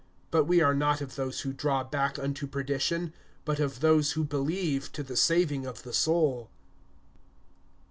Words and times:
(39)But 0.31 0.47
we 0.47 0.61
are 0.61 0.73
not 0.73 0.99
of 0.99 1.15
those 1.15 1.41
who 1.41 1.53
draw 1.53 1.83
back 1.83 2.17
unto 2.17 2.47
perdition; 2.47 3.13
but 3.45 3.59
of 3.59 3.81
those 3.81 4.13
who 4.13 4.23
believe 4.23 4.91
to 4.93 5.03
the 5.03 5.15
saving 5.15 5.67
of 5.67 5.83
the 5.83 5.93
soul. 5.93 6.49